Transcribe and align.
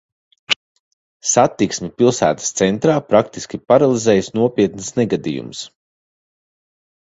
Satiksmi 1.31 1.89
pilsētas 2.03 2.49
centrā 2.61 2.97
praktiski 3.11 3.61
paralizējis 3.73 4.33
nopietns 4.41 4.91
negadījums. 5.03 5.63